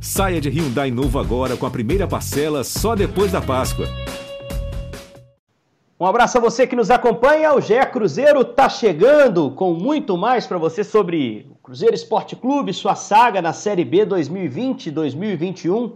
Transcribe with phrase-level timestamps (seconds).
[0.00, 3.86] Saia de Hyundai novo agora com a primeira parcela só depois da Páscoa.
[5.98, 7.54] Um abraço a você que nos acompanha.
[7.54, 12.74] O GE Cruzeiro está chegando com muito mais para você sobre o Cruzeiro Esporte Clube,
[12.74, 15.92] sua saga na Série B 2020-2021.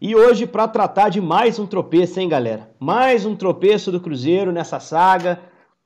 [0.00, 2.70] E hoje para tratar de mais um tropeço, hein, galera?
[2.80, 5.38] Mais um tropeço do Cruzeiro nessa saga.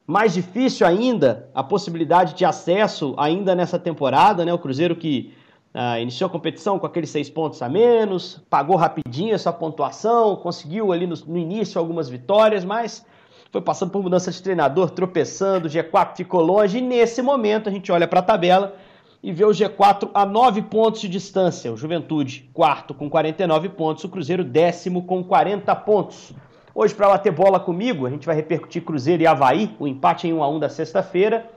[0.07, 4.55] Mais difícil ainda a possibilidade de acesso ainda nessa temporada, né?
[4.55, 5.35] O Cruzeiro que
[5.73, 10.93] ah, iniciou a competição com aqueles seis pontos a menos, pagou rapidinho essa pontuação, conseguiu
[10.93, 13.05] ali no, no início algumas vitórias, mas
[13.51, 17.73] foi passando por mudança de treinador, tropeçando, o G4 ficou longe, e nesse momento a
[17.73, 18.75] gente olha para a tabela
[19.23, 21.73] e vê o G4 a 9 pontos de distância.
[21.73, 26.33] O Juventude, quarto com 49 pontos, o Cruzeiro, décimo com 40 pontos.
[26.75, 30.33] Hoje, para bater bola comigo, a gente vai repercutir Cruzeiro e Havaí, o empate em
[30.33, 31.51] 1 a 1 da sexta-feira.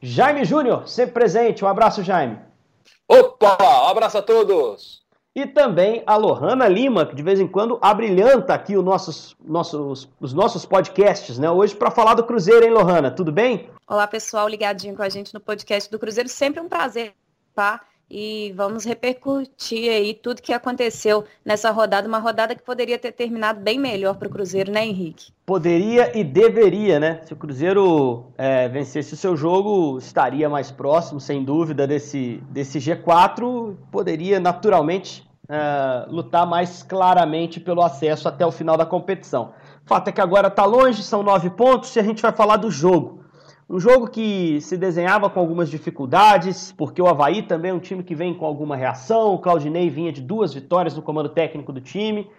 [0.00, 1.64] Jaime Júnior, sempre presente.
[1.64, 2.47] Um abraço, Jaime.
[3.08, 3.56] Opa!
[3.60, 5.02] Um abraço a todos!
[5.34, 10.10] E também a Lohana Lima, que de vez em quando abrilhanta aqui os nossos, nossos,
[10.20, 11.50] os nossos podcasts, né?
[11.50, 13.10] Hoje para falar do Cruzeiro, hein, Lohana?
[13.10, 13.70] Tudo bem?
[13.86, 16.28] Olá, pessoal, ligadinho com a gente no podcast do Cruzeiro.
[16.28, 17.14] Sempre um prazer,
[17.54, 17.80] tá?
[18.10, 23.60] E vamos repercutir aí tudo que aconteceu nessa rodada, uma rodada que poderia ter terminado
[23.60, 25.30] bem melhor para o Cruzeiro, né, Henrique?
[25.44, 27.20] Poderia e deveria, né?
[27.24, 32.78] Se o Cruzeiro é, vencesse o seu jogo, estaria mais próximo, sem dúvida, desse, desse
[32.78, 39.52] G4, poderia naturalmente é, lutar mais claramente pelo acesso até o final da competição.
[39.84, 42.56] O fato é que agora está longe, são nove pontos, e a gente vai falar
[42.56, 43.24] do jogo.
[43.70, 48.02] Um jogo que se desenhava com algumas dificuldades, porque o Havaí também é um time
[48.02, 49.34] que vem com alguma reação.
[49.34, 52.30] O Claudinei vinha de duas vitórias no comando técnico do time.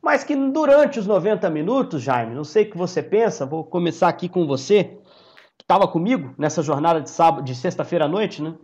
[0.00, 4.08] Mas que durante os 90 minutos, Jaime, não sei o que você pensa, vou começar
[4.08, 4.84] aqui com você,
[5.58, 8.54] que estava comigo nessa jornada de sábado, de sexta-feira à noite, né?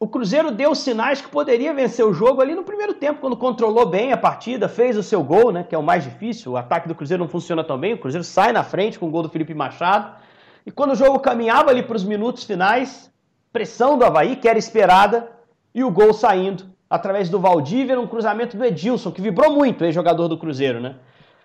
[0.00, 3.86] O Cruzeiro deu sinais que poderia vencer o jogo ali no primeiro tempo, quando controlou
[3.86, 5.62] bem a partida, fez o seu gol, né?
[5.62, 6.50] Que é o mais difícil.
[6.50, 7.94] O ataque do Cruzeiro não funciona tão bem.
[7.94, 10.20] O Cruzeiro sai na frente com o gol do Felipe Machado.
[10.64, 13.10] E quando o jogo caminhava ali para os minutos finais,
[13.52, 15.30] pressão do Havaí, que era esperada,
[15.74, 20.28] e o gol saindo através do Valdívia, num cruzamento do Edilson, que vibrou muito, ex-jogador
[20.28, 20.96] do Cruzeiro, né?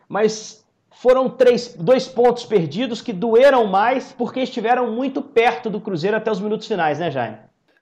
[0.08, 6.18] Mas foram três, dois pontos perdidos que doeram mais porque estiveram muito perto do Cruzeiro
[6.18, 7.38] até os minutos finais, né, Jaime?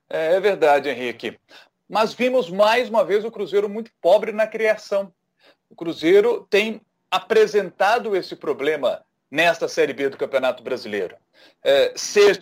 [0.09, 1.39] É, é verdade, Henrique.
[1.89, 5.11] Mas vimos mais uma vez o Cruzeiro muito pobre na criação.
[5.69, 11.15] O Cruzeiro tem apresentado esse problema nesta Série B do Campeonato Brasileiro.
[11.63, 12.39] É, seja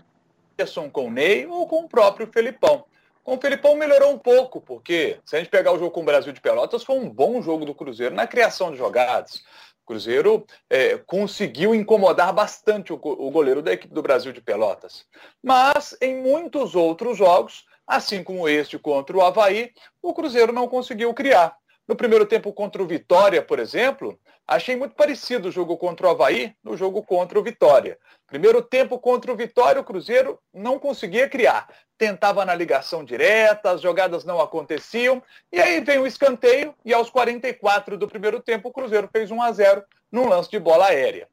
[0.92, 2.86] com o Ney ou com o próprio Felipão.
[3.24, 6.06] Com o Felipão melhorou um pouco, porque se a gente pegar o jogo com o
[6.06, 9.44] Brasil de Pelotas, foi um bom jogo do Cruzeiro na criação de jogadas.
[9.84, 15.06] O Cruzeiro é, conseguiu incomodar bastante o, o goleiro da equipe do Brasil de Pelotas.
[15.42, 19.72] Mas em muitos outros jogos, assim como este contra o Havaí,
[20.02, 21.58] o Cruzeiro não conseguiu criar.
[21.88, 24.18] No primeiro tempo contra o Vitória, por exemplo,
[24.48, 27.98] achei muito parecido o jogo contra o Havaí no jogo contra o Vitória.
[28.28, 31.68] Primeiro tempo contra o Vitória, o Cruzeiro não conseguia criar.
[31.98, 35.22] Tentava na ligação direta, as jogadas não aconteciam.
[35.52, 39.42] E aí vem o escanteio e aos 44 do primeiro tempo o Cruzeiro fez 1
[39.42, 41.28] a 0 num lance de bola aérea.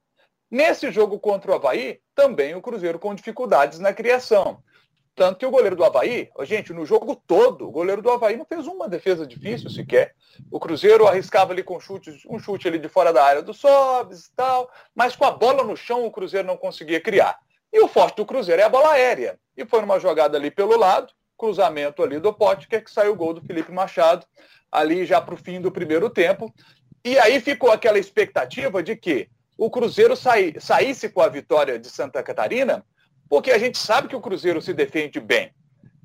[0.50, 4.62] Nesse jogo contra o Havaí, também o Cruzeiro com dificuldades na criação.
[5.14, 8.44] Tanto que o goleiro do Havaí, gente, no jogo todo, o goleiro do Havaí não
[8.44, 10.14] fez uma defesa difícil sequer.
[10.50, 14.26] O Cruzeiro arriscava ali com chutes, um chute ali de fora da área do Sobs
[14.26, 17.38] e tal, mas com a bola no chão o Cruzeiro não conseguia criar.
[17.72, 19.38] E o forte do Cruzeiro é a bola aérea.
[19.56, 23.34] E foi numa jogada ali pelo lado, cruzamento ali do Pote, que saiu o gol
[23.34, 24.26] do Felipe Machado,
[24.70, 26.52] ali já para o fim do primeiro tempo.
[27.04, 31.88] E aí ficou aquela expectativa de que o Cruzeiro saí, saísse com a vitória de
[31.88, 32.84] Santa Catarina
[33.30, 35.54] porque a gente sabe que o Cruzeiro se defende bem.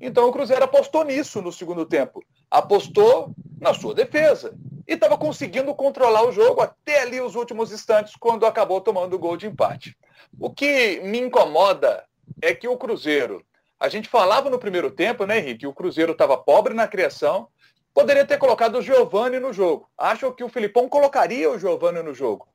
[0.00, 2.24] Então o Cruzeiro apostou nisso no segundo tempo.
[2.48, 4.56] Apostou na sua defesa.
[4.86, 9.18] E estava conseguindo controlar o jogo até ali os últimos instantes, quando acabou tomando o
[9.18, 9.96] gol de empate.
[10.38, 12.04] O que me incomoda
[12.40, 13.44] é que o Cruzeiro.
[13.80, 15.66] A gente falava no primeiro tempo, né, Henrique?
[15.66, 17.48] O Cruzeiro estava pobre na criação.
[17.92, 19.90] Poderia ter colocado o Giovani no jogo.
[19.98, 22.46] Acho que o Filipão colocaria o Giovani no jogo.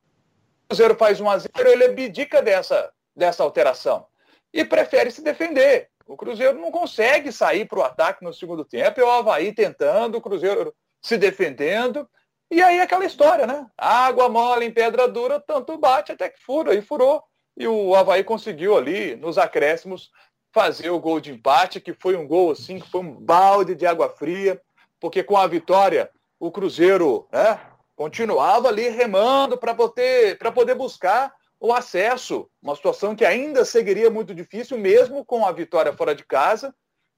[0.63, 4.05] O Cruzeiro faz 1 a 0 ele abdica dessa, dessa alteração
[4.53, 5.89] e prefere se defender.
[6.05, 10.17] O Cruzeiro não consegue sair para o ataque no segundo tempo, é o Havaí tentando,
[10.17, 12.07] o Cruzeiro se defendendo.
[12.49, 13.65] E aí aquela história, né?
[13.77, 17.23] Água mole em pedra dura, tanto bate até que fura, e furou.
[17.55, 20.11] E o Havaí conseguiu ali, nos acréscimos,
[20.53, 23.85] fazer o gol de empate, que foi um gol assim, que foi um balde de
[23.85, 24.61] água fria,
[24.99, 26.09] porque com a vitória
[26.39, 27.59] o Cruzeiro né,
[27.95, 34.33] continuava ali remando para poder, poder buscar o acesso, uma situação que ainda seguiria muito
[34.33, 36.73] difícil, mesmo com a vitória fora de casa,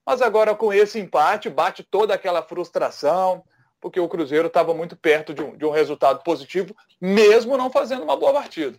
[0.05, 3.41] mas agora com esse empate bate toda aquela frustração,
[3.79, 8.03] porque o Cruzeiro estava muito perto de um, de um resultado positivo, mesmo não fazendo
[8.03, 8.77] uma boa partida.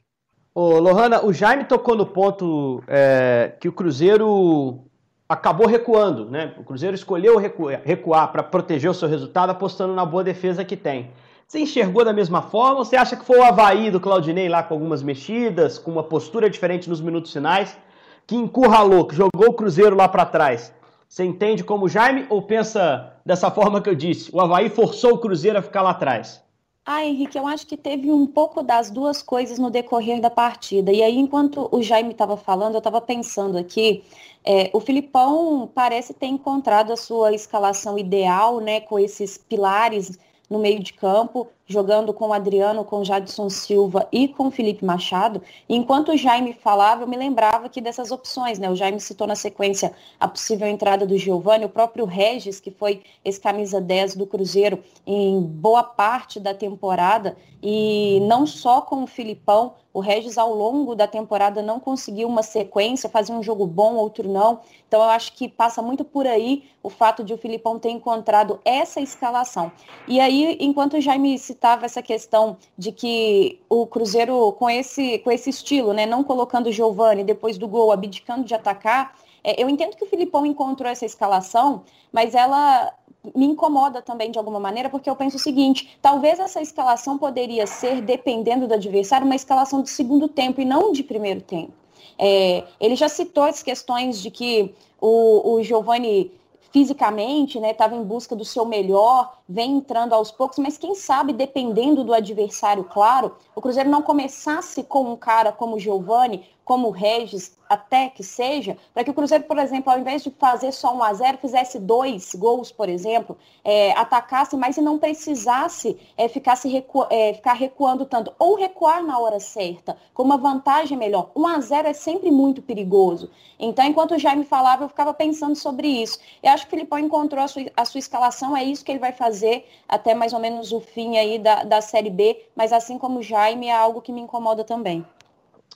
[0.55, 4.85] Ô, Lohana, o Jaime tocou no ponto é, que o Cruzeiro
[5.27, 6.55] acabou recuando, né?
[6.59, 11.11] O Cruzeiro escolheu recuar para proteger o seu resultado, apostando na boa defesa que tem.
[11.55, 14.61] Você enxergou da mesma forma ou você acha que foi o Havaí do Claudinei lá
[14.61, 17.79] com algumas mexidas, com uma postura diferente nos minutos finais,
[18.27, 20.75] que encurralou, que jogou o Cruzeiro lá para trás?
[21.09, 24.35] Você entende como Jaime ou pensa dessa forma que eu disse?
[24.35, 26.43] O Havaí forçou o Cruzeiro a ficar lá atrás.
[26.85, 30.91] Ah, Henrique, eu acho que teve um pouco das duas coisas no decorrer da partida.
[30.91, 34.03] E aí, enquanto o Jaime estava falando, eu estava pensando aqui,
[34.45, 40.19] é, o Filipão parece ter encontrado a sua escalação ideal, né, com esses pilares
[40.51, 44.51] no meio de campo, jogando com o Adriano, com o Jadson Silva e com o
[44.51, 45.41] Felipe Machado.
[45.69, 48.71] Enquanto o Jaime falava, eu me lembrava aqui dessas opções, né?
[48.71, 53.03] O Jaime citou na sequência a possível entrada do Giovani, o próprio Regis, que foi
[53.25, 59.07] esse camisa 10 do Cruzeiro em boa parte da temporada, e não só com o
[59.07, 63.95] Filipão, o Regis ao longo da temporada não conseguiu uma sequência, fazia um jogo bom,
[63.95, 64.59] outro não.
[64.89, 68.59] Então eu acho que passa muito por aí o fato de o Filipão ter encontrado
[68.65, 69.71] essa escalação.
[70.07, 75.31] E aí, enquanto o Jaime citava essa questão de que o Cruzeiro, com esse, com
[75.31, 79.69] esse estilo, né, não colocando o Giovani depois do gol, abdicando de atacar, é, eu
[79.69, 82.93] entendo que o Filipão encontrou essa escalação, mas ela
[83.35, 87.67] me incomoda também de alguma maneira, porque eu penso o seguinte: talvez essa escalação poderia
[87.67, 91.73] ser, dependendo do adversário, uma escalação de segundo tempo e não de primeiro tempo.
[92.19, 96.33] É, ele já citou as questões de que o, o Giovanni
[96.75, 101.33] fisicamente, né, estava em busca do seu melhor, vem entrando aos poucos, mas quem sabe,
[101.33, 106.89] dependendo do adversário, claro, o Cruzeiro não começasse com um cara como o Giovani, como
[106.89, 110.73] o Regis, até que seja, para que o Cruzeiro, por exemplo, ao invés de fazer
[110.73, 115.99] só um a 0 fizesse dois gols, por exemplo, é, atacasse mais e não precisasse
[116.17, 118.33] é, ficar, se recu é, ficar recuando tanto.
[118.39, 121.31] Ou recuar na hora certa, com uma vantagem melhor.
[121.35, 123.31] 1 a 0 é sempre muito perigoso.
[123.59, 126.19] Então, enquanto o Jaime falava, eu ficava pensando sobre isso.
[126.43, 128.99] Eu acho que o Filipão encontrou a sua, a sua escalação, é isso que ele
[128.99, 132.99] vai fazer até mais ou menos o fim aí da, da Série B, mas assim
[132.99, 135.05] como o Jaime, é algo que me incomoda também.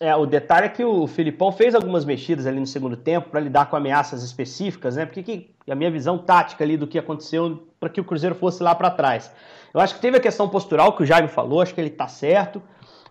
[0.00, 3.40] É, o detalhe é que o Filipão fez algumas mexidas ali no segundo tempo para
[3.40, 5.04] lidar com ameaças específicas, né?
[5.04, 8.62] Porque que, a minha visão tática ali do que aconteceu para que o Cruzeiro fosse
[8.62, 9.32] lá para trás.
[9.74, 12.06] Eu acho que teve a questão postural que o Jaime falou, acho que ele está
[12.06, 12.62] certo,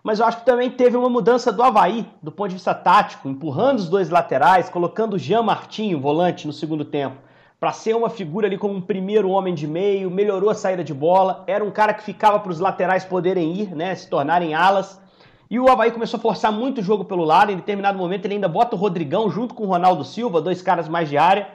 [0.02, 3.28] mas eu acho que também teve uma mudança do Havaí, do ponto de vista tático,
[3.28, 7.16] empurrando os dois laterais, colocando o Jean Martinho, volante, no segundo tempo,
[7.60, 10.94] para ser uma figura ali como um primeiro homem de meio, melhorou a saída de
[10.94, 13.94] bola, era um cara que ficava para os laterais poderem ir, né?
[13.94, 15.00] Se tornarem alas.
[15.50, 17.50] E o Havaí começou a forçar muito o jogo pelo lado.
[17.50, 20.88] Em determinado momento, ele ainda bota o Rodrigão junto com o Ronaldo Silva, dois caras
[20.88, 21.48] mais de área,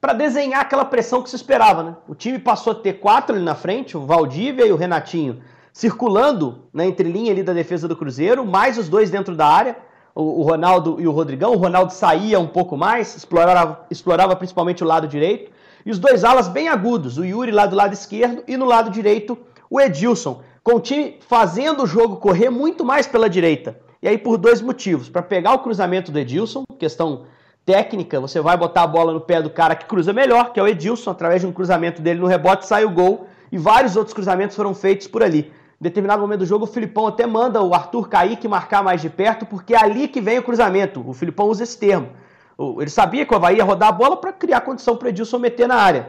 [0.00, 1.82] para desenhar aquela pressão que se esperava.
[1.82, 1.96] Né?
[2.06, 5.40] O time passou a ter quatro ali na frente, o Valdívia e o Renatinho,
[5.72, 9.76] circulando na entrelinha ali da defesa do Cruzeiro, mais os dois dentro da área,
[10.14, 11.52] o, o Ronaldo e o Rodrigão.
[11.52, 15.50] O Ronaldo saía um pouco mais, explorava, explorava principalmente o lado direito.
[15.84, 18.88] E os dois alas bem agudos, o Yuri lá do lado esquerdo e no lado
[18.88, 19.36] direito
[19.68, 23.78] o Edilson com o time fazendo o jogo correr muito mais pela direita.
[24.00, 25.08] E aí por dois motivos.
[25.08, 27.24] Para pegar o cruzamento do Edilson, questão
[27.64, 30.62] técnica, você vai botar a bola no pé do cara que cruza melhor, que é
[30.62, 33.26] o Edilson, através de um cruzamento dele no rebote sai o gol.
[33.50, 35.52] E vários outros cruzamentos foram feitos por ali.
[35.80, 39.10] Em determinado momento do jogo, o Filipão até manda o Arthur Kaique marcar mais de
[39.10, 41.04] perto, porque é ali que vem o cruzamento.
[41.06, 42.10] O Filipão usa esse termo.
[42.78, 45.38] Ele sabia que o Havaí ia rodar a bola para criar condição para o Edilson
[45.38, 46.08] meter na área.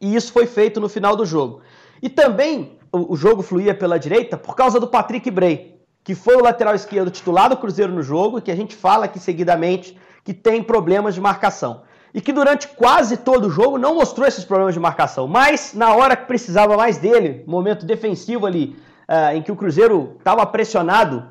[0.00, 1.60] E isso foi feito no final do jogo.
[2.02, 6.42] E também o, jogo fluía pela direita por causa do Patrick Bray, que foi o
[6.42, 10.62] lateral esquerdo titular do Cruzeiro no jogo, que a gente fala aqui seguidamente que tem
[10.62, 11.82] problemas de marcação.
[12.12, 15.28] E que durante quase todo o jogo não mostrou esses problemas de marcação.
[15.28, 18.76] Mas na hora que precisava mais dele, momento defensivo ali,
[19.08, 21.28] uh, em que o Cruzeiro estava pressionado,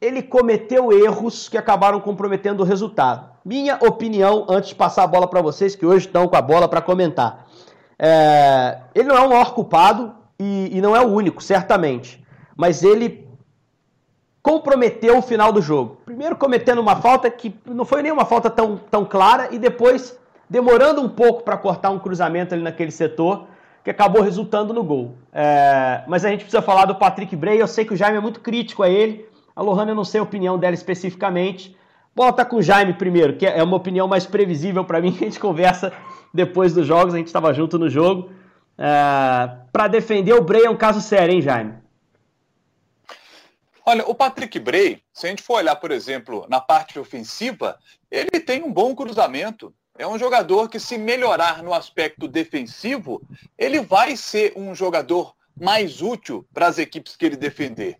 [0.00, 3.28] ele cometeu erros que acabaram comprometendo o resultado.
[3.44, 6.68] Minha opinião, antes de passar a bola para vocês, que hoje estão com a bola
[6.68, 7.46] para comentar.
[7.98, 12.24] É, ele não é o maior culpado, e, e não é o único, certamente.
[12.56, 13.26] Mas ele
[14.42, 15.98] comprometeu o final do jogo.
[16.04, 20.18] Primeiro cometendo uma falta que não foi nenhuma falta tão, tão clara e depois
[20.48, 23.46] demorando um pouco para cortar um cruzamento ali naquele setor
[23.84, 25.14] que acabou resultando no gol.
[25.32, 27.58] É, mas a gente precisa falar do Patrick Bray.
[27.60, 29.26] Eu sei que o Jaime é muito crítico a ele.
[29.54, 31.76] A Lohana eu não sei a opinião dela especificamente.
[32.14, 35.38] Bota com o Jaime primeiro, que é uma opinião mais previsível para mim, a gente
[35.38, 35.92] conversa
[36.32, 38.30] depois dos jogos, a gente estava junto no jogo.
[38.78, 41.74] É, para defender o Bray é um caso sério, hein, Jaime?
[43.84, 47.78] Olha, o Patrick Bray, se a gente for olhar, por exemplo, na parte ofensiva,
[48.10, 49.74] ele tem um bom cruzamento.
[49.98, 53.20] É um jogador que, se melhorar no aspecto defensivo,
[53.56, 57.96] ele vai ser um jogador mais útil para as equipes que ele defender.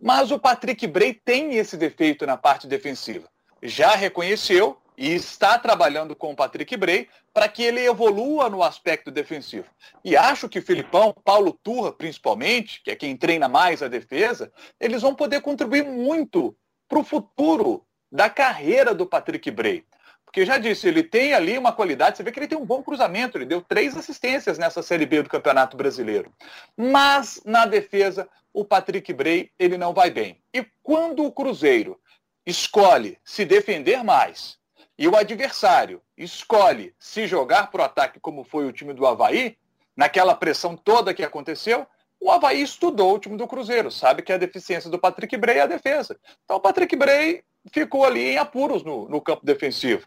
[0.00, 3.28] Mas o Patrick Bray tem esse defeito na parte defensiva.
[3.62, 9.10] Já reconheceu e está trabalhando com o Patrick Bray para que ele evolua no aspecto
[9.10, 9.68] defensivo.
[10.04, 14.52] E acho que o Filipão, Paulo Turra principalmente, que é quem treina mais a defesa,
[14.78, 16.56] eles vão poder contribuir muito
[16.88, 19.84] para o futuro da carreira do Patrick Bray.
[20.24, 22.82] Porque já disse, ele tem ali uma qualidade, você vê que ele tem um bom
[22.82, 26.32] cruzamento, ele deu três assistências nessa Série B do Campeonato Brasileiro.
[26.74, 30.42] Mas na defesa, o Patrick Bray, ele não vai bem.
[30.54, 32.00] E quando o Cruzeiro
[32.46, 34.58] escolhe se defender mais
[34.98, 39.56] e o adversário escolhe se jogar para o ataque, como foi o time do Havaí,
[39.96, 41.86] naquela pressão toda que aconteceu,
[42.20, 45.62] o Havaí estudou o time do Cruzeiro, sabe que a deficiência do Patrick Bray é
[45.62, 46.16] a defesa.
[46.44, 50.06] Então o Patrick Bray ficou ali em apuros no, no campo defensivo.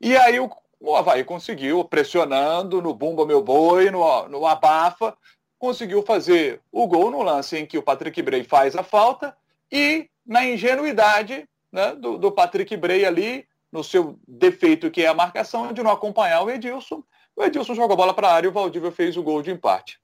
[0.00, 5.16] E aí o, o Havaí conseguiu, pressionando no bumba meu boi, no, no abafa,
[5.58, 9.34] conseguiu fazer o gol no lance em que o Patrick Bray faz a falta
[9.72, 15.14] e na ingenuidade né, do, do Patrick Bray ali, no seu defeito que é a
[15.14, 17.02] marcação, de não acompanhar o Edilson.
[17.34, 19.50] O Edilson jogou a bola para a área e o Valdívia fez o gol de
[19.50, 19.98] empate.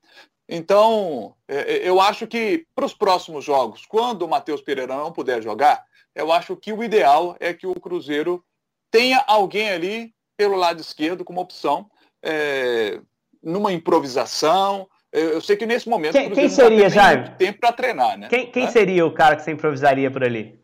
[0.48, 5.12] Então, é, é, eu acho que para os próximos jogos, quando o Matheus Pereira não
[5.12, 8.44] puder jogar, eu acho que o ideal é que o Cruzeiro
[8.90, 11.90] tenha alguém ali pelo lado esquerdo como opção,
[12.22, 13.00] é,
[13.42, 14.88] numa improvisação.
[15.10, 17.30] Eu, sei que nesse momento quem, quem seria, Jaime?
[17.38, 18.28] tempo para treinar, né?
[18.28, 20.61] Quem, quem seria o cara que você improvisaria por ali?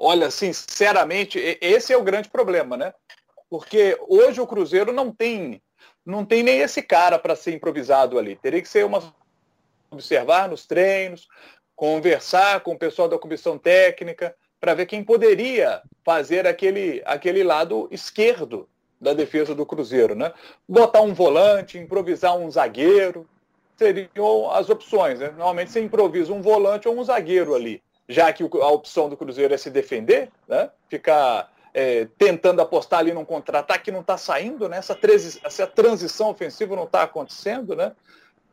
[0.00, 2.94] Olha, sinceramente, esse é o grande problema, né?
[3.50, 5.60] Porque hoje o Cruzeiro não tem,
[6.06, 8.36] não tem nem esse cara para ser improvisado ali.
[8.36, 9.12] Teria que ser uma
[9.90, 11.26] observar nos treinos,
[11.74, 17.88] conversar com o pessoal da comissão técnica para ver quem poderia fazer aquele, aquele lado
[17.90, 18.68] esquerdo
[19.00, 20.32] da defesa do Cruzeiro, né?
[20.68, 23.28] Botar um volante, improvisar um zagueiro,
[23.76, 25.30] seriam as opções, né?
[25.30, 29.52] Normalmente você improvisa um volante ou um zagueiro ali já que a opção do Cruzeiro
[29.52, 30.70] é se defender, né?
[30.88, 34.78] ficar é, tentando apostar ali num contra-ataque não está saindo, né?
[34.78, 34.98] essa,
[35.44, 37.76] essa transição ofensiva não está acontecendo.
[37.76, 37.92] Né?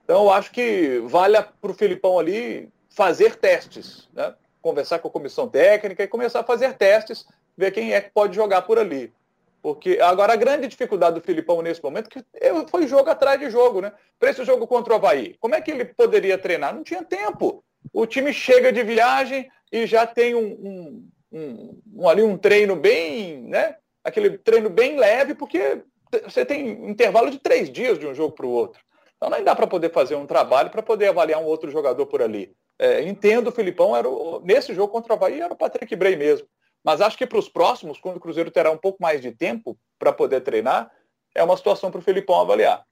[0.04, 4.34] Então, acho que vale para o Filipão ali fazer testes, né?
[4.62, 8.36] conversar com a comissão técnica e começar a fazer testes, ver quem é que pode
[8.36, 9.14] jogar por ali.
[9.62, 13.50] Porque agora a grande dificuldade do Filipão nesse momento é que foi jogo atrás de
[13.50, 13.92] jogo, né?
[14.20, 16.76] Para esse jogo contra o Havaí, como é que ele poderia treinar?
[16.76, 17.64] Não tinha tempo
[17.96, 22.76] o time chega de viagem e já tem um, um, um, um, ali um treino
[22.76, 23.78] bem, né?
[24.04, 25.82] Aquele treino bem leve, porque
[26.24, 28.84] você tem intervalo de três dias de um jogo para o outro.
[29.16, 32.22] Então nem dá para poder fazer um trabalho para poder avaliar um outro jogador por
[32.22, 32.54] ali.
[32.78, 36.18] É, entendo o Filipão, era o, nesse jogo contra o Havaí era o Patrick Bray
[36.18, 36.46] mesmo.
[36.84, 39.78] Mas acho que para os próximos, quando o Cruzeiro terá um pouco mais de tempo
[39.98, 40.92] para poder treinar,
[41.34, 42.84] é uma situação para o Filipão avaliar.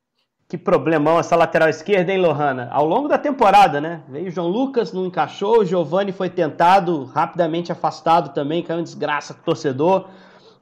[0.47, 2.69] Que problemão essa lateral esquerda, hein, Lohana?
[2.71, 4.01] Ao longo da temporada, né?
[4.07, 8.83] Veio o João Lucas, não encaixou, o Giovani foi tentado, rapidamente afastado também, caiu em
[8.83, 10.05] desgraça com o torcedor.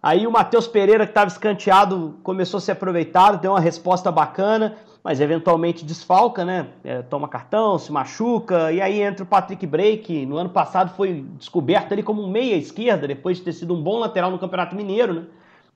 [0.02, 4.78] Aí o Matheus Pereira, que estava escanteado, começou a ser aproveitado, deu uma resposta bacana,
[5.04, 6.68] mas eventualmente desfalca, né?
[6.84, 11.26] É, toma cartão, se machuca, e aí entra o Patrick Break, no ano passado foi
[11.38, 14.76] descoberto ali como um meia esquerda, depois de ter sido um bom lateral no Campeonato
[14.76, 15.24] Mineiro, né?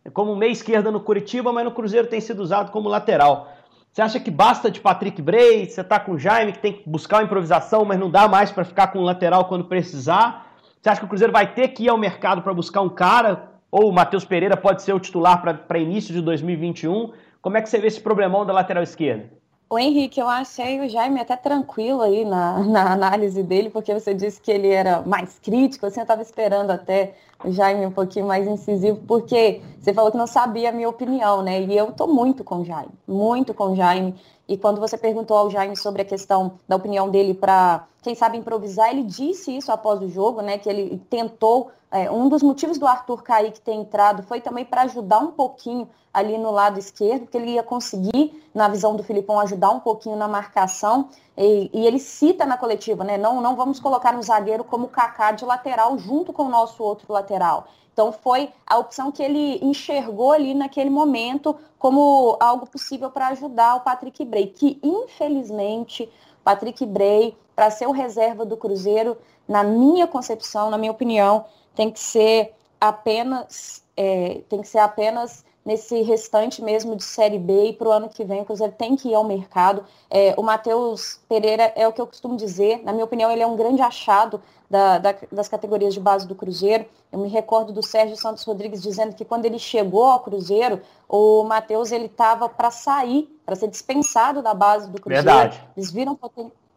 [0.05, 3.54] É como um meia esquerda no Curitiba, mas no Cruzeiro tem sido usado como lateral.
[3.95, 5.69] Você acha que basta de Patrick Bray?
[5.69, 8.51] Você tá com o Jaime que tem que buscar uma improvisação, mas não dá mais
[8.51, 10.51] para ficar com o lateral quando precisar?
[10.81, 13.51] Você acha que o Cruzeiro vai ter que ir ao mercado para buscar um cara?
[13.71, 17.13] Ou o Matheus Pereira pode ser o titular para início de 2021?
[17.41, 19.31] Como é que você vê esse problemão da lateral esquerda?
[19.67, 24.13] O Henrique, eu achei o Jaime até tranquilo aí na, na análise dele, porque você
[24.13, 28.27] disse que ele era mais crítico, assim, eu estava esperando até o Jaime um pouquinho
[28.27, 31.61] mais incisivo, porque você falou que não sabia a minha opinião, né?
[31.61, 34.15] E eu tô muito com o Jaime, muito com o Jaime.
[34.47, 38.37] E quando você perguntou ao Jaime sobre a questão da opinião dele para, quem sabe,
[38.37, 40.57] improvisar, ele disse isso após o jogo, né?
[40.57, 41.71] Que ele tentou.
[41.91, 45.87] É, um dos motivos do Arthur Kaique ter entrado foi também para ajudar um pouquinho
[46.13, 50.15] ali no lado esquerdo, porque ele ia conseguir, na visão do Filipão, ajudar um pouquinho
[50.15, 51.09] na marcação.
[51.37, 53.17] E, e ele cita na coletiva, né?
[53.17, 57.11] Não, não vamos colocar no zagueiro como Kaká de lateral junto com o nosso outro
[57.11, 57.67] lateral.
[57.91, 63.75] Então foi a opção que ele enxergou ali naquele momento como algo possível para ajudar
[63.75, 66.09] o Patrick Bray, que infelizmente
[66.43, 71.89] Patrick Bray, para ser o reserva do Cruzeiro, na minha concepção, na minha opinião, tem
[71.89, 77.73] que ser apenas é, tem que ser apenas nesse restante mesmo de Série B e
[77.73, 79.83] para o ano que vem o Cruzeiro tem que ir ao mercado.
[80.11, 83.47] É, o Matheus Pereira é o que eu costumo dizer, na minha opinião, ele é
[83.47, 86.85] um grande achado da, da, das categorias de base do Cruzeiro.
[87.11, 91.43] Eu me recordo do Sérgio Santos Rodrigues dizendo que quando ele chegou ao Cruzeiro, o
[91.43, 95.25] Matheus ele estava para sair, para ser dispensado da base do Cruzeiro.
[95.25, 95.63] Verdade.
[95.75, 96.17] Eles viram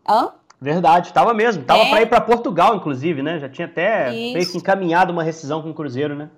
[0.09, 0.33] Hã?
[0.61, 1.63] Verdade, estava mesmo.
[1.65, 1.91] Tava é.
[1.91, 3.39] para ir para Portugal, inclusive, né?
[3.39, 6.31] Já tinha até meio que encaminhado uma rescisão com o Cruzeiro, né?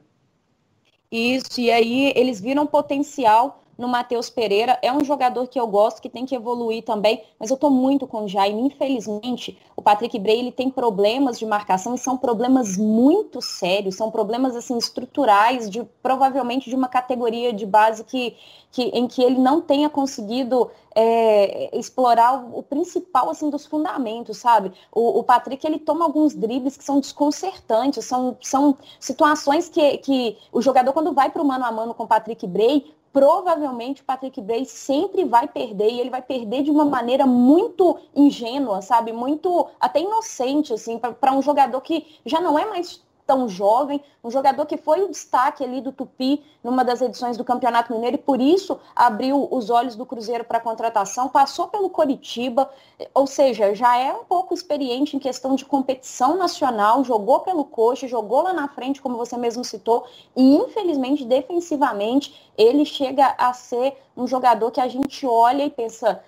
[1.11, 4.79] Isso, e aí eles viram potencial no Matheus Pereira.
[4.83, 8.07] É um jogador que eu gosto, que tem que evoluir também, mas eu estou muito
[8.07, 8.61] com o Jaime.
[8.61, 14.11] Infelizmente, o Patrick Bray ele tem problemas de marcação e são problemas muito sérios, são
[14.11, 18.37] problemas assim estruturais de provavelmente de uma categoria de base que,
[18.71, 24.37] que em que ele não tenha conseguido é, explorar o, o, principal assim dos fundamentos,
[24.37, 24.73] sabe?
[24.93, 30.37] O, o, Patrick ele toma alguns dribles que são desconcertantes, são, são situações que, que
[30.53, 34.05] o jogador quando vai para o mano a mano com o Patrick Bray provavelmente o
[34.05, 39.13] Patrick Bray sempre vai perder e ele vai perder de uma maneira muito ingênua, sabe?
[39.13, 44.29] Muito até inocente, assim, para um jogador que já não é mais tão jovem, um
[44.29, 48.19] jogador que foi o destaque ali do Tupi numa das edições do Campeonato Mineiro e
[48.19, 52.69] por isso abriu os olhos do Cruzeiro para a contratação, passou pelo Coritiba,
[53.15, 58.09] ou seja, já é um pouco experiente em questão de competição nacional, jogou pelo coxa,
[58.09, 63.97] jogou lá na frente, como você mesmo citou, e infelizmente defensivamente ele chega a ser
[64.17, 66.21] um jogador que a gente olha e pensa,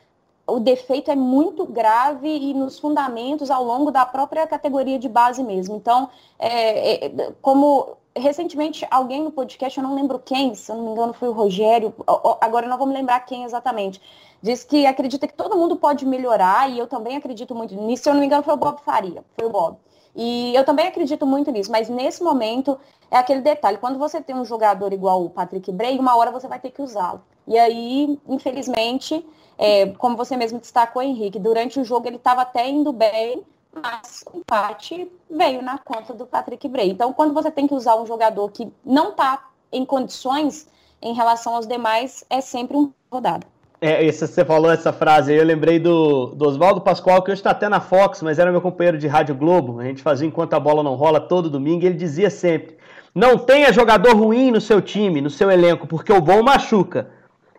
[0.53, 5.43] o defeito é muito grave e nos fundamentos ao longo da própria categoria de base
[5.43, 5.77] mesmo.
[5.77, 10.85] Então, é, é, como recentemente alguém no podcast, eu não lembro quem, se eu não
[10.85, 11.95] me engano foi o Rogério,
[12.41, 14.01] agora não vou me lembrar quem exatamente,
[14.43, 18.03] disse que acredita que todo mundo pode melhorar e eu também acredito muito nisso.
[18.03, 19.79] Se eu não me engano foi o Bob Faria, foi o Bob.
[20.15, 22.79] E eu também acredito muito nisso, mas nesse momento
[23.11, 26.47] é aquele detalhe, quando você tem um jogador igual o Patrick Bray, uma hora você
[26.47, 27.23] vai ter que usá-lo.
[27.47, 29.25] E aí, infelizmente,
[29.59, 33.43] é, como você mesmo destacou, Henrique, durante o jogo ele estava até indo bem,
[33.73, 36.91] mas o empate veio na conta do Patrick Bray.
[36.91, 40.69] Então, quando você tem que usar um jogador que não está em condições
[41.01, 43.47] em relação aos demais, é sempre um rodado.
[43.81, 47.41] É, esse, você falou essa frase aí, eu lembrei do, do Oswaldo Pascoal, que hoje
[47.41, 49.81] está até na Fox, mas era meu companheiro de Rádio Globo.
[49.81, 52.77] A gente fazia enquanto a bola não rola todo domingo, e ele dizia sempre:
[53.13, 57.11] não tenha jogador ruim no seu time, no seu elenco, porque o bom machuca.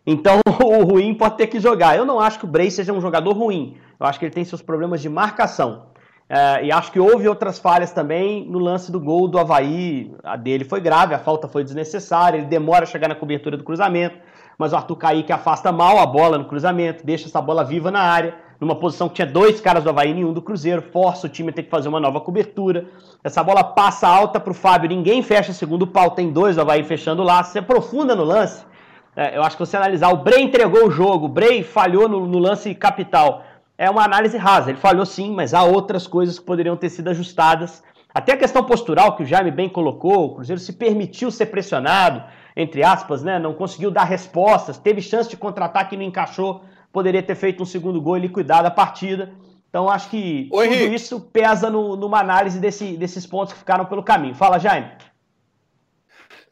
[0.06, 1.98] Então o ruim pode ter que jogar.
[1.98, 3.78] Eu não acho que o Bray seja um jogador ruim.
[4.00, 5.94] Eu acho que ele tem seus problemas de marcação.
[6.30, 10.13] É, e acho que houve outras falhas também no lance do gol do Havaí.
[10.24, 13.63] A dele foi grave, a falta foi desnecessária, ele demora a chegar na cobertura do
[13.63, 14.18] cruzamento,
[14.58, 18.00] mas o Arthur Kaique afasta mal a bola no cruzamento, deixa essa bola viva na
[18.00, 21.30] área, numa posição que tinha dois caras do Havaí e nenhum do Cruzeiro, força o
[21.30, 22.86] time a ter que fazer uma nova cobertura.
[23.22, 26.84] Essa bola passa alta para o Fábio, ninguém fecha segundo pau, tem dois do Havaí
[26.84, 28.66] fechando lá, se aprofunda no lance
[29.15, 32.26] é, eu acho que você analisar, o Bray entregou o jogo, o Bray falhou no,
[32.26, 33.43] no, lance capital.
[33.78, 34.71] É uma análise rasa.
[34.71, 37.84] Ele falhou sim, mas há outras coisas que poderiam ter sido ajustadas.
[38.13, 42.23] Até a questão postural, que o Jaime bem colocou, o Cruzeiro se permitiu ser pressionado,
[42.56, 43.39] entre aspas, né?
[43.39, 47.65] Não conseguiu dar respostas, teve chance de contra-ataque e não encaixou, poderia ter feito um
[47.65, 49.34] segundo gol e liquidado a partida.
[49.67, 50.95] Então acho que Oi, tudo Henrique.
[50.95, 54.36] isso pesa no, numa análise desse, desses pontos que ficaram pelo caminho.
[54.36, 54.91] Fala, Jaime.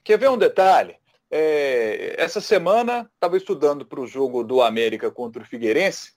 [0.03, 0.95] Quer ver um detalhe?
[1.33, 6.11] É, essa semana estava estudando para o jogo do América contra o Figueirense,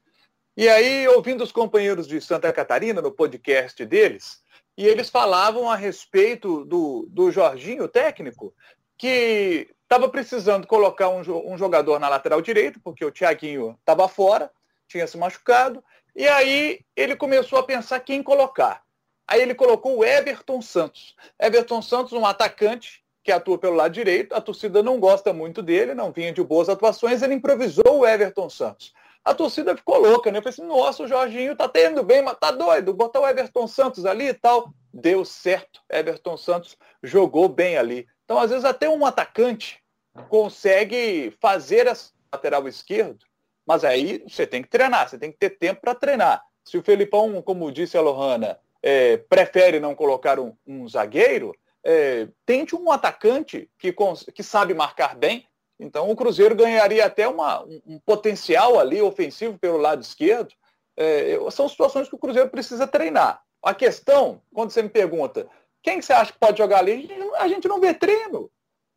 [0.56, 4.42] e aí ouvindo os companheiros de Santa Catarina no podcast deles,
[4.76, 8.52] e eles falavam a respeito do, do Jorginho, técnico,
[8.98, 11.20] que estava precisando colocar um,
[11.52, 14.50] um, jogador na lateral direita, porque o Thiaguinho estava fora,
[14.88, 15.82] tinha se machucado,
[16.16, 18.82] e aí ele começou a pensar quem colocar.
[19.28, 21.14] Aí ele colocou o Everton Santos.
[21.40, 25.94] Everton Santos, um atacante que atua pelo lado direito, a torcida não gosta muito dele,
[25.94, 28.92] não vinha de boas atuações, ele improvisou o Everton Santos.
[29.24, 30.38] A torcida ficou louca, né?
[30.38, 33.66] Eu falei assim, nossa, o Jorginho tá tendo bem, mas tá doido, botar o Everton
[33.66, 34.74] Santos ali e tal.
[34.92, 38.06] Deu certo, Everton Santos jogou bem ali.
[38.26, 39.82] Então, às vezes, até um atacante
[40.28, 43.24] consegue fazer essa lateral esquerdo,
[43.66, 46.42] mas aí você tem que treinar, você tem que ter tempo para treinar.
[46.62, 52.28] Se o Felipão, como disse a Lohana, é, prefere não colocar um, um zagueiro, é,
[52.46, 53.94] tente um atacante que,
[54.34, 55.46] que sabe marcar bem.
[55.78, 60.54] Então o Cruzeiro ganharia até uma, um, um potencial ali ofensivo pelo lado esquerdo.
[60.96, 63.42] É, são situações que o Cruzeiro precisa treinar.
[63.62, 65.48] A questão, quando você me pergunta,
[65.82, 67.08] quem que você acha que pode jogar ali?
[67.36, 68.50] A gente não vê treino.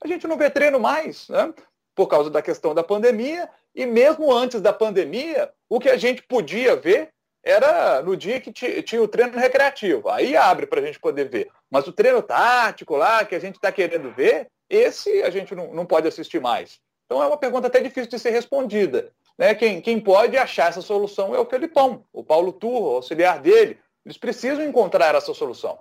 [0.04, 1.54] A gente não vê treino mais, né?
[1.96, 3.50] Por causa da questão da pandemia.
[3.74, 7.10] E mesmo antes da pandemia, o que a gente podia ver
[7.44, 10.10] era no dia que tinha o treino recreativo.
[10.10, 11.50] Aí abre para a gente poder ver.
[11.70, 15.74] Mas o treino tático lá, que a gente está querendo ver, esse a gente não,
[15.74, 16.80] não pode assistir mais.
[17.06, 19.12] Então é uma pergunta até difícil de ser respondida.
[19.38, 19.56] Né?
[19.56, 23.78] Quem, quem pode achar essa solução é o Felipão, o Paulo Turro, o auxiliar dele.
[24.06, 25.80] Eles precisam encontrar essa solução.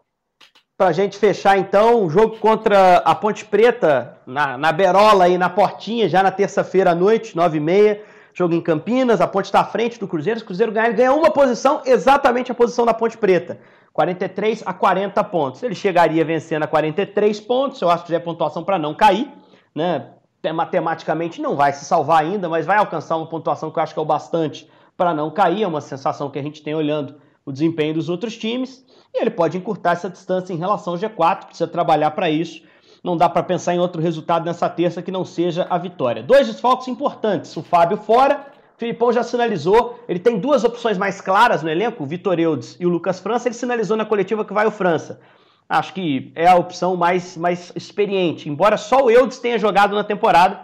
[0.77, 5.39] Para a gente fechar, então, o jogo contra a Ponte Preta, na, na Berola e
[5.39, 8.03] na Portinha, já na terça-feira à noite, nove e meia.
[8.35, 10.39] Jogo em Campinas, a Ponte está à frente do Cruzeiro.
[10.39, 13.59] Se o Cruzeiro ganhar, ele ganha uma posição, exatamente a posição da Ponte Preta.
[13.97, 15.63] 43 a 40 pontos.
[15.63, 19.33] Ele chegaria vencendo a 43 pontos, eu acho que já é pontuação para não cair,
[19.75, 20.11] né?
[20.55, 23.99] Matematicamente não vai se salvar ainda, mas vai alcançar uma pontuação que eu acho que
[23.99, 25.63] é o bastante para não cair.
[25.63, 28.85] É uma sensação que a gente tem olhando o desempenho dos outros times.
[29.13, 32.63] E ele pode encurtar essa distância em relação ao G4, precisa trabalhar para isso.
[33.03, 36.23] Não dá para pensar em outro resultado nessa terça que não seja a vitória.
[36.23, 38.47] Dois desfalques importantes: o Fábio fora
[38.79, 42.85] Filipão já sinalizou, ele tem duas opções mais claras no elenco, o Vitor Eudes e
[42.85, 43.49] o Lucas França.
[43.49, 45.21] Ele sinalizou na coletiva que vai o França.
[45.69, 48.49] Acho que é a opção mais, mais experiente.
[48.49, 50.61] Embora só o Eudes tenha jogado na temporada,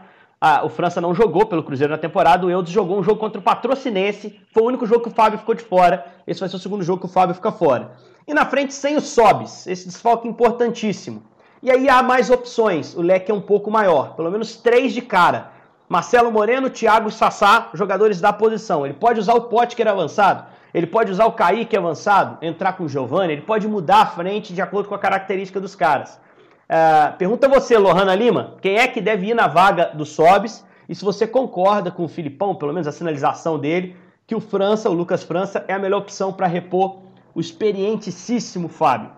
[0.63, 3.43] o França não jogou pelo Cruzeiro na temporada, o Eudes jogou um jogo contra o
[3.43, 6.05] Patrocinense, foi o único jogo que o Fábio ficou de fora.
[6.27, 7.93] Esse vai ser o segundo jogo que o Fábio fica fora.
[8.29, 11.23] E na frente, sem o Sobis, esse desfalque importantíssimo.
[11.63, 15.01] E aí há mais opções, o leque é um pouco maior, pelo menos três de
[15.01, 15.53] cara.
[15.93, 18.87] Marcelo Moreno, Thiago e Sassá, jogadores da posição.
[18.87, 22.89] Ele pode usar o Potker avançado, ele pode usar o Kaique avançado, entrar com o
[22.89, 26.19] Giovanni, ele pode mudar a frente de acordo com a característica dos caras.
[26.65, 30.95] Uh, pergunta você, Lohana Lima, quem é que deve ir na vaga do Sobis e
[30.95, 33.95] se você concorda com o Filipão, pelo menos a sinalização dele,
[34.27, 37.01] que o França, o Lucas França, é a melhor opção para repor
[37.35, 39.11] o experientíssimo Fábio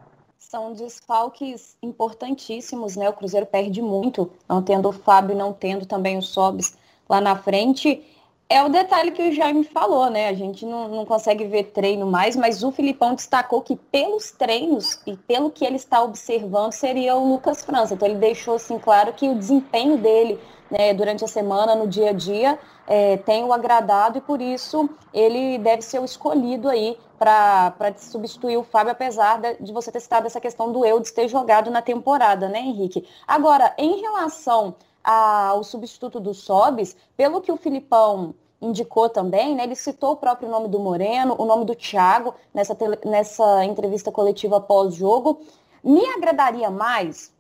[0.49, 3.09] são desfalques importantíssimos, né?
[3.09, 6.77] O Cruzeiro perde muito, não tendo o Fábio, não tendo também o Sobis
[7.09, 8.03] lá na frente.
[8.49, 10.29] É o detalhe que o Jaime falou, né?
[10.29, 15.01] A gente não, não consegue ver treino mais, mas o Filipão destacou que pelos treinos
[15.07, 17.95] e pelo que ele está observando seria o Lucas França.
[17.95, 20.39] Então ele deixou assim claro que o desempenho dele
[20.71, 24.89] né, durante a semana, no dia a dia, é, tem o agradado e por isso
[25.13, 30.27] ele deve ser o escolhido aí para substituir o Fábio, apesar de, você ter citado
[30.27, 33.09] essa questão do Eudes ter jogado na temporada, né, Henrique?
[33.27, 39.75] Agora, em relação ao substituto do Sobis, pelo que o Filipão indicou também, né, ele
[39.75, 45.43] citou o próprio nome do Moreno, o nome do Thiago nessa, nessa entrevista coletiva pós-jogo.
[45.83, 47.31] Me agradaria mais,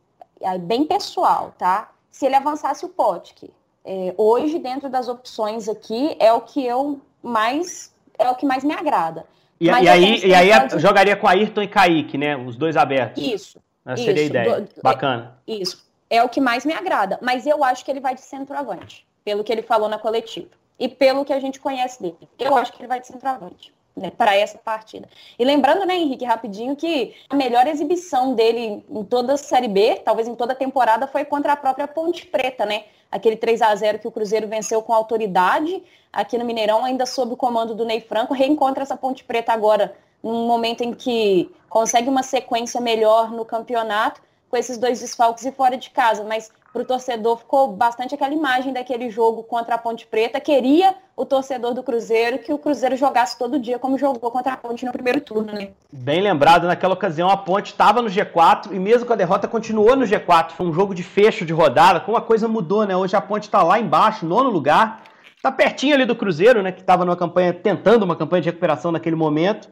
[0.60, 1.90] bem pessoal, tá?
[2.10, 3.50] Se ele avançasse o Potk.
[3.86, 8.62] É, hoje, dentro das opções aqui, é o que eu mais é o que mais
[8.62, 9.26] me agrada.
[9.60, 10.78] E, e aí, e aí pode...
[10.78, 12.36] jogaria com Ayrton e Kaique, né?
[12.36, 13.22] Os dois abertos.
[13.22, 13.58] Isso.
[13.84, 14.60] Essa isso, seria a ideia.
[14.60, 15.38] Do, Bacana.
[15.46, 15.84] É, isso.
[16.14, 17.18] É o que mais me agrada.
[17.20, 20.50] Mas eu acho que ele vai de centroavante, pelo que ele falou na coletiva.
[20.78, 22.28] E pelo que a gente conhece dele.
[22.38, 23.72] Eu acho que ele vai de centroavante.
[23.96, 25.08] Né, para essa partida.
[25.38, 30.02] E lembrando, né, Henrique, rapidinho, que a melhor exibição dele em toda a Série B,
[30.04, 32.86] talvez em toda a temporada, foi contra a própria Ponte Preta, né?
[33.08, 35.80] Aquele 3 a 0 que o Cruzeiro venceu com autoridade
[36.12, 39.96] aqui no Mineirão, ainda sob o comando do Ney Franco, reencontra essa Ponte Preta agora,
[40.20, 44.20] num momento em que consegue uma sequência melhor no campeonato,
[44.54, 48.32] com esses dois desfalques e fora de casa, mas para o torcedor ficou bastante aquela
[48.32, 50.38] imagem daquele jogo contra a Ponte Preta.
[50.38, 54.56] Queria o torcedor do Cruzeiro que o Cruzeiro jogasse todo dia como jogou contra a
[54.56, 55.70] Ponte no primeiro turno, né?
[55.92, 59.96] Bem lembrado, naquela ocasião a Ponte estava no G4 e mesmo com a derrota continuou
[59.96, 60.52] no G4.
[60.52, 62.96] Foi um jogo de fecho de rodada, como a coisa mudou, né?
[62.96, 65.02] Hoje a Ponte está lá embaixo, nono lugar.
[65.36, 66.70] Está pertinho ali do Cruzeiro, né?
[66.70, 69.68] Que estava numa campanha, tentando uma campanha de recuperação naquele momento.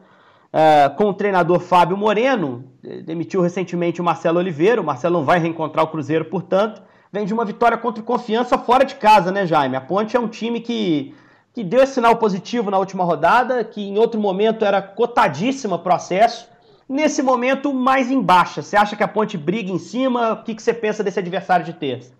[0.53, 2.71] Uh, com o treinador Fábio Moreno,
[3.03, 4.79] demitiu recentemente o Marcelo Oliveira.
[4.79, 8.57] O Marcelo não vai reencontrar o Cruzeiro, portanto vem de uma vitória contra o Confiança
[8.57, 9.75] fora de casa, né, Jaime?
[9.75, 11.15] A Ponte é um time que,
[11.53, 16.49] que deu sinal positivo na última rodada, que em outro momento era cotadíssima pro acesso.
[16.89, 18.63] Nesse momento, mais embaixo.
[18.63, 20.33] Você acha que a Ponte briga em cima?
[20.33, 22.13] O que, que você pensa desse adversário de terça?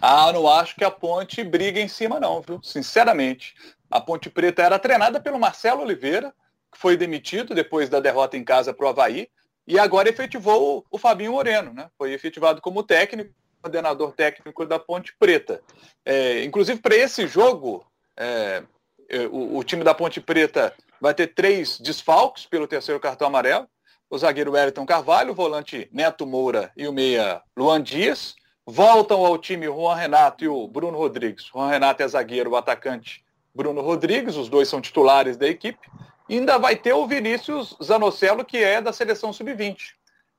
[0.00, 2.58] Ah, não acho que a Ponte briga em cima, não, viu?
[2.62, 3.54] Sinceramente.
[3.90, 6.34] A Ponte Preta era treinada pelo Marcelo Oliveira,
[6.74, 9.28] que foi demitido depois da derrota em casa para o Havaí
[9.66, 11.88] e agora efetivou o, Fabinho Moreno, né?
[11.96, 13.32] Foi efetivado como técnico,
[13.62, 15.62] coordenador técnico da Ponte Preta.
[16.04, 18.62] É, inclusive, para esse jogo, é,
[19.08, 23.66] é, o, o, time da Ponte Preta vai ter três desfalques pelo terceiro cartão amarelo.
[24.10, 28.34] O zagueiro Wellington Carvalho, o volante Neto Moura e o meia Luan Dias.
[28.66, 31.46] Voltam ao time Juan Renato e o Bruno Rodrigues.
[31.46, 35.88] Juan Renato é zagueiro, o atacante Bruno Rodrigues, os dois são titulares da equipe
[36.28, 39.94] ainda vai ter o Vinícius Zanocelo, que é da seleção sub-20.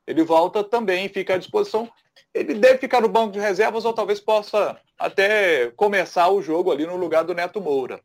[0.07, 1.89] Ele volta também, fica à disposição.
[2.33, 6.85] Ele deve ficar no banco de reservas ou talvez possa até começar o jogo ali
[6.85, 8.01] no lugar do Neto Moura.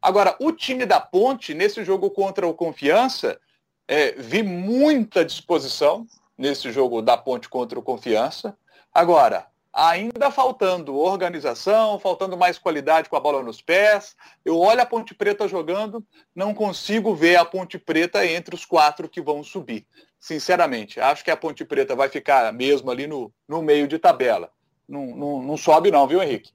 [0.00, 3.38] Agora, o time da Ponte, nesse jogo contra o Confiança,
[3.86, 8.56] é, vi muita disposição nesse jogo da Ponte contra o Confiança.
[8.92, 14.14] Agora, ainda faltando organização, faltando mais qualidade com a bola nos pés.
[14.44, 16.04] Eu olho a Ponte Preta jogando,
[16.34, 19.86] não consigo ver a Ponte Preta entre os quatro que vão subir.
[20.20, 24.50] Sinceramente, acho que a Ponte Preta vai ficar mesmo ali no, no meio de tabela.
[24.88, 26.52] Não, não, não sobe não, viu, Henrique?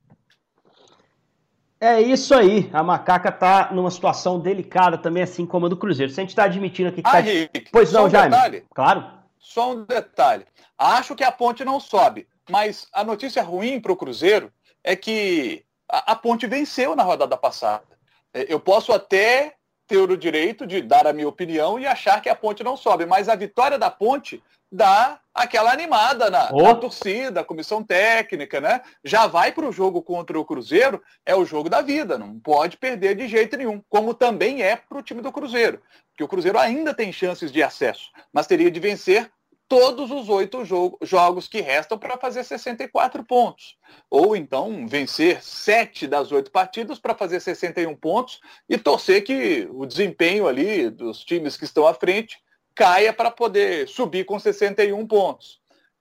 [1.79, 2.69] É isso aí.
[2.73, 6.11] A Macaca tá numa situação delicada também, assim como a do Cruzeiro.
[6.11, 7.21] Se a gente está admitindo aqui que ah, tá...
[7.21, 8.31] Henrique, Pois não, um Jaime.
[8.31, 8.65] Detalhe.
[8.73, 9.05] Claro.
[9.37, 10.45] Só um detalhe.
[10.77, 14.51] Acho que a ponte não sobe, mas a notícia ruim para o Cruzeiro
[14.83, 17.97] é que a, a, ponte venceu na rodada passada.
[18.33, 19.55] É, eu posso até
[19.87, 23.05] ter o direito de dar a minha opinião e achar que a ponte não sobe,
[23.05, 26.63] mas a vitória da ponte dá aquela animada na, Oh.
[26.63, 28.81] na torcida, comissão técnica, né?
[29.03, 32.75] Já vai para o jogo contra o Cruzeiro, é o jogo da vida, não pode
[32.75, 36.59] perder de jeito nenhum, como também é para o time do Cruzeiro, porque o Cruzeiro
[36.59, 39.31] ainda tem chances de acesso, mas teria de vencer
[39.67, 43.77] todos os oito jogo, jogos que restam para fazer 64 pontos.
[44.09, 49.85] Ou então vencer sete das oito partidas para fazer 61 pontos e torcer que o
[49.85, 52.39] desempenho ali dos times que estão à frente
[52.73, 55.59] caia para poder subir com 61 pontos.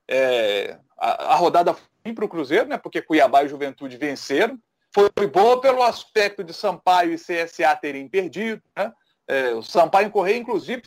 [0.08, 4.58] É, a, a, rodada foi para o Cruzeiro, né, porque Cuiabá e Juventude venceram.
[4.94, 8.62] Foi boa pelo aspecto de Sampaio e CSA terem perdido.
[8.76, 8.92] Né?
[9.26, 10.82] É, o Sampaio Correia, inclusive,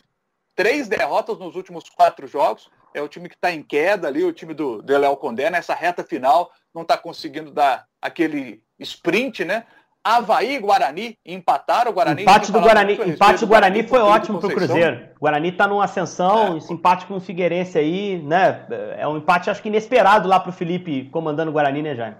[0.60, 2.68] três derrotas nos últimos quatro jogos.
[2.92, 5.72] É o time que está em queda ali, o time do, do Léo Condé, nessa
[5.72, 9.64] reta final, não está conseguindo dar aquele sprint, né?
[10.04, 11.90] Havaí e Guarani empataram.
[11.90, 15.08] O Guarani empate do Guarani, empate do Guarani foi ótimo para o Cruzeiro.
[15.16, 16.58] O Guarani está numa ascensão, é.
[16.58, 18.66] esse empate com o Figueirense aí, né?
[18.98, 22.16] É um empate, acho que inesperado lá para o Felipe comandando o Guarani, né, Jaime?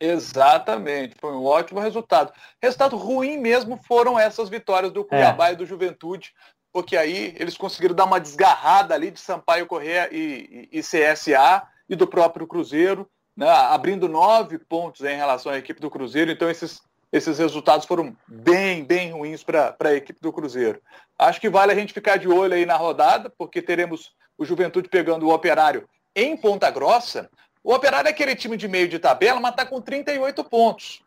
[0.00, 2.32] Exatamente, foi um ótimo resultado.
[2.60, 5.52] Resultado ruim mesmo foram essas vitórias do Cuiabá é.
[5.52, 6.32] e do Juventude,
[6.72, 11.62] porque aí eles conseguiram dar uma desgarrada ali de Sampaio Correia e, e, e CSA
[11.88, 16.30] e do próprio Cruzeiro, né, abrindo nove pontos em relação à equipe do Cruzeiro.
[16.30, 16.82] Então esses,
[17.12, 20.80] esses resultados foram bem, bem ruins para a equipe do Cruzeiro.
[21.18, 24.88] Acho que vale a gente ficar de olho aí na rodada, porque teremos o Juventude
[24.88, 27.30] pegando o Operário em Ponta Grossa.
[27.62, 31.02] O Operário é aquele time de meio de tabela, mas está com 38 pontos.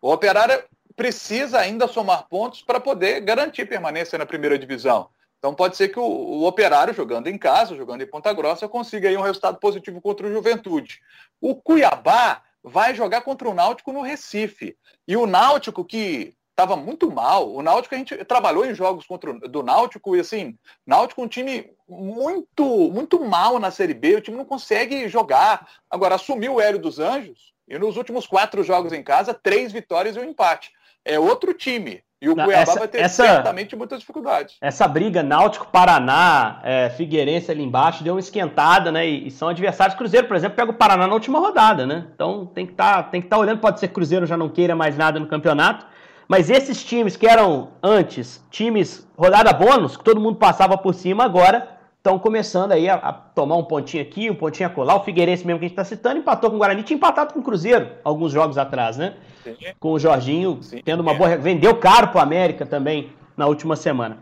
[0.00, 0.64] O Operário
[0.96, 5.08] precisa ainda somar pontos para poder garantir permanência na primeira divisão.
[5.38, 9.08] Então pode ser que o, o, Operário, jogando em casa, jogando em Ponta Grossa, consiga
[9.08, 11.00] aí um resultado positivo contra o Juventude.
[11.40, 14.76] O Cuiabá vai jogar contra o Náutico no Recife.
[15.08, 19.30] E o Náutico, que estava muito mal, o Náutico a gente trabalhou em jogos contra
[19.30, 24.16] o, do Náutico, e assim, Náutico é um time muito, muito mal na Série B,
[24.16, 25.66] o time não consegue jogar.
[25.88, 30.16] Agora, assumiu o Hélio dos Anjos, e nos últimos quatro jogos em casa, três vitórias
[30.16, 30.70] e um empate.
[31.04, 32.02] É outro time.
[32.22, 34.56] E o Não, Cuiabá essa, vai ter essa, certamente muitas dificuldades.
[34.60, 39.08] Essa briga Náutico-Paraná, é, Figueirense ali embaixo, deu uma esquentada, né?
[39.08, 39.96] E, e, são adversários.
[39.96, 42.08] Cruzeiro, por exemplo, pega o Paraná na última rodada, né?
[42.14, 43.60] Então tem que tá, estar tá olhando.
[43.60, 45.86] Pode ser que Cruzeiro já não queira mais nada no campeonato.
[46.28, 51.24] Mas esses times que eram antes times rodada bônus, que todo mundo passava por cima,
[51.24, 54.96] agora estão começando aí a, a, tomar um pontinho aqui, um pontinho acolá.
[54.96, 57.40] O Figueirense mesmo que a gente está citando, empatou com o Guarani, tinha empatado com
[57.40, 59.14] o Cruzeiro alguns jogos atrás, né?
[59.44, 59.54] Sim.
[59.78, 60.80] Com o Jorginho Sim.
[60.82, 61.36] tendo uma boa...
[61.36, 64.18] Vendeu caro pro América também na última semana.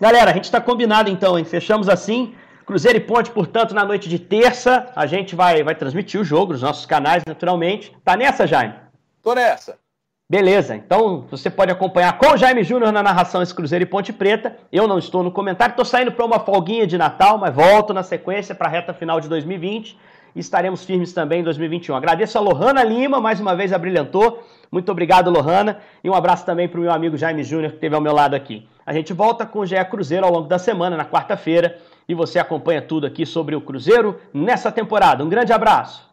[0.00, 1.44] Galera, a gente está combinado então, hein?
[1.44, 2.34] Fechamos assim.
[2.64, 6.52] Cruzeiro e Ponte, portanto, na noite de terça, a gente vai, vai transmitir o jogo
[6.52, 7.94] nos nossos canais, naturalmente.
[8.04, 8.74] Tá nessa, Jaime?
[9.22, 9.78] Tô nessa.
[10.30, 14.12] Beleza, então você pode acompanhar com o Jaime Júnior na narração esse Cruzeiro e Ponte
[14.12, 14.58] Preta.
[14.70, 18.02] Eu não estou no comentário, estou saindo para uma folguinha de Natal, mas volto na
[18.02, 19.98] sequência para a reta final de 2020
[20.36, 21.96] e estaremos firmes também em 2021.
[21.96, 24.46] Agradeço a Lohana Lima, mais uma vez abrilhantou.
[24.70, 27.94] Muito obrigado, Lohana, e um abraço também para o meu amigo Jaime Júnior, que esteve
[27.94, 28.68] ao meu lado aqui.
[28.84, 32.38] A gente volta com o GE Cruzeiro ao longo da semana, na quarta-feira, e você
[32.38, 35.24] acompanha tudo aqui sobre o Cruzeiro nessa temporada.
[35.24, 36.07] Um grande abraço!